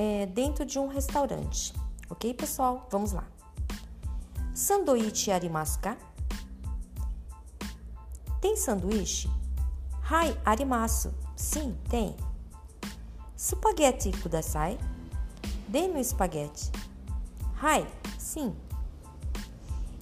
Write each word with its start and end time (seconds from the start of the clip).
é, 0.00 0.24
dentro 0.24 0.64
de 0.64 0.78
um 0.78 0.86
restaurante. 0.86 1.74
Ok, 2.08 2.32
pessoal? 2.32 2.88
Vamos 2.90 3.12
lá. 3.12 3.28
Sanduíche 4.54 5.30
arimasu? 5.30 5.78
Tem 8.40 8.56
sanduíche? 8.56 9.28
Hai, 10.02 10.34
arimasu. 10.42 11.12
Sim, 11.36 11.76
tem. 11.90 12.16
Spaghetti 13.36 14.10
kudasai? 14.22 14.78
Dê-me 15.68 15.96
o 15.96 16.00
espaguete. 16.00 16.72
Hai, 17.56 17.86
sim. 18.18 18.56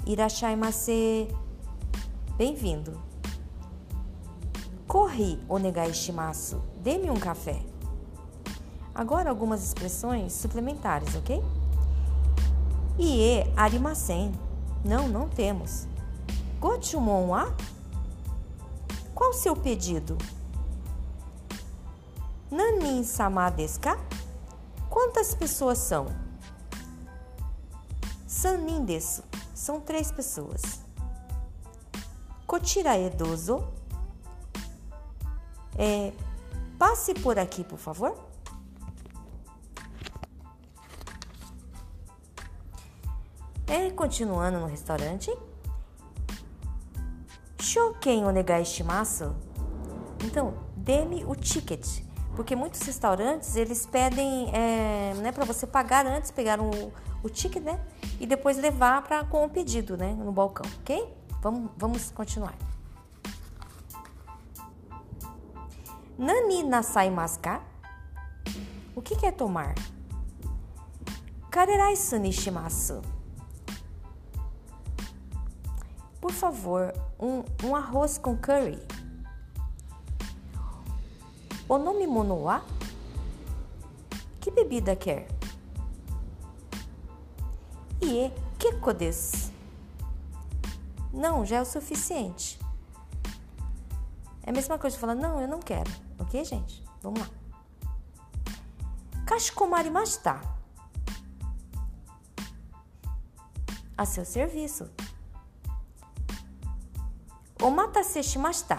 Irashaimase. 0.07 1.27
Bem-vindo. 2.37 3.02
Corri, 4.87 5.43
onegai 5.49 5.93
shimasu. 5.93 6.62
Dê-me 6.85 7.10
um 7.10 7.19
café. 7.19 7.60
Agora 8.98 9.30
algumas 9.30 9.62
expressões 9.62 10.33
suplementares, 10.33 11.15
ok? 11.15 11.41
Ie 12.98 13.45
arimasen. 13.57 14.33
Não, 14.84 15.07
não 15.07 15.29
temos. 15.29 15.87
Gochumon 16.59 17.29
wa? 17.29 17.55
Qual 19.15 19.30
o 19.30 19.34
seu 19.34 19.55
pedido? 19.55 20.19
Nanin 22.51 23.05
sama 23.05 23.48
desu 23.51 23.79
ka? 23.79 23.97
Quantas 24.91 25.33
pessoas 25.33 25.79
são? 25.79 26.07
Sanin 28.27 28.85
desu. 28.85 29.23
São 29.55 29.80
três 29.80 30.10
pessoas. 30.10 30.80
Kochira 32.49 32.99
e 32.99 33.09
dozo. 33.10 33.62
É, 35.79 36.13
passe 36.76 37.15
por 37.15 37.38
aqui, 37.38 37.63
por 37.63 37.79
favor. 37.79 38.26
É, 43.69 43.91
continuando 43.91 44.59
no 44.59 44.66
restaurante. 44.66 45.30
Shouken 47.61 48.25
onegai 48.25 48.65
shimasu. 48.65 49.37
Então, 50.25 50.55
dê-me 50.75 51.23
o 51.27 51.35
ticket. 51.35 52.02
Porque 52.35 52.57
muitos 52.57 52.80
restaurantes, 52.80 53.57
eles 53.57 53.85
pedem 53.85 54.49
é, 54.55 55.13
né, 55.16 55.33
para 55.33 55.45
você 55.45 55.66
pagar 55.66 56.07
antes, 56.07 56.30
pegar 56.30 56.59
o, 56.60 56.71
o 57.23 57.29
ticket, 57.29 57.63
né? 57.63 57.79
E 58.19 58.27
depois 58.27 58.57
levar 58.57 59.02
para 59.02 59.23
com 59.25 59.45
o 59.45 59.51
pedido, 59.51 59.99
né? 59.99 60.15
No 60.15 60.32
balcão, 60.32 60.65
ok? 60.80 61.15
Vamos, 61.43 61.71
vamos 61.77 62.10
continuar. 62.10 62.55
Nani 66.16 66.62
nasai 66.62 67.10
maska? 67.10 67.60
O 68.97 69.03
que 69.03 69.15
quer 69.15 69.32
tomar? 69.32 69.75
Karerai 71.50 71.97
sunishimasu. 71.97 73.18
Por 76.28 76.34
favor, 76.34 76.93
um, 77.19 77.43
um 77.66 77.75
arroz 77.75 78.19
com 78.19 78.37
curry. 78.37 78.78
O 81.66 81.78
nome 81.78 82.06
monoa? 82.06 82.62
Que 84.38 84.50
bebida 84.50 84.94
quer? 84.94 85.26
Ie 88.03 88.31
keko 88.59 88.93
desu. 88.93 89.50
Não, 91.15 91.47
já 91.47 91.56
é 91.56 91.62
o 91.62 91.65
suficiente. 91.65 92.60
É 94.42 94.50
a 94.50 94.53
mesma 94.53 94.78
coisa 94.78 94.97
de 94.97 95.00
falar, 95.00 95.15
não, 95.15 95.41
eu 95.41 95.48
não 95.48 95.60
quero. 95.60 95.91
Ok, 96.19 96.44
gente? 96.44 96.84
Vamos 97.00 97.20
lá. 97.20 97.28
Kashikomarimashita. 99.24 100.38
A 103.97 104.04
seu 104.04 104.26
serviço. 104.26 104.91
Omatase 107.60 108.22
shimashita. 108.22 108.78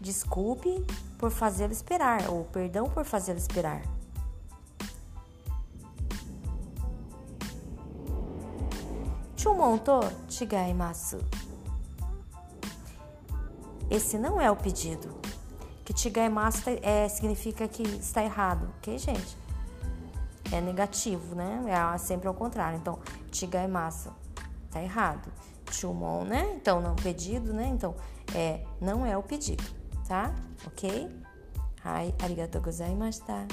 Desculpe 0.00 0.84
por 1.18 1.30
fazê-lo 1.30 1.72
esperar, 1.72 2.28
ou 2.30 2.44
perdão 2.44 2.88
por 2.88 3.04
fazê-lo 3.04 3.38
esperar. 3.38 3.82
Chumon 9.36 9.78
to. 9.78 10.00
Esse 13.90 14.18
não 14.18 14.40
é 14.40 14.50
o 14.50 14.56
pedido. 14.56 15.14
Que 15.84 15.96
chigaimasu 15.96 16.62
é, 16.82 17.08
significa 17.08 17.68
que 17.68 17.82
está 17.82 18.24
errado, 18.24 18.68
ok, 18.78 18.98
gente? 18.98 19.36
É 20.50 20.60
negativo, 20.60 21.34
né? 21.34 21.62
É 21.68 21.98
sempre 21.98 22.26
ao 22.26 22.34
contrário. 22.34 22.78
Então, 22.78 22.98
chigaimasu 23.30 24.10
está 24.66 24.82
errado. 24.82 25.30
Chumon, 25.70 26.24
né? 26.24 26.54
Então, 26.56 26.80
não 26.80 26.94
pedido, 26.94 27.52
né? 27.52 27.66
Então, 27.66 27.94
é, 28.34 28.64
não 28.80 29.04
é 29.04 29.16
o 29.16 29.22
pedido, 29.22 29.64
tá? 30.06 30.34
Ok? 30.66 31.08
Hai, 31.84 32.14
arigatou 32.22 32.60
gozaimashita. 32.60 33.46